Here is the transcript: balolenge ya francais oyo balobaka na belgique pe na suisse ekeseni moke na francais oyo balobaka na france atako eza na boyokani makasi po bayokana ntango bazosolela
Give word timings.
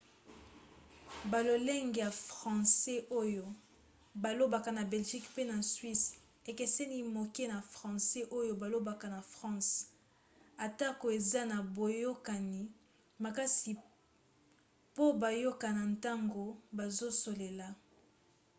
balolenge 1.31 1.99
ya 2.05 2.11
francais 2.29 3.05
oyo 3.21 3.45
balobaka 4.23 4.69
na 4.77 4.83
belgique 4.93 5.29
pe 5.35 5.43
na 5.51 5.57
suisse 5.73 6.07
ekeseni 6.49 6.97
moke 7.15 7.43
na 7.53 7.59
francais 7.75 8.29
oyo 8.39 8.51
balobaka 8.61 9.07
na 9.15 9.21
france 9.33 9.71
atako 10.65 11.05
eza 11.17 11.41
na 11.51 11.57
boyokani 11.75 12.61
makasi 13.23 13.71
po 14.95 15.05
bayokana 15.21 15.81
ntango 15.93 16.43
bazosolela 16.77 17.67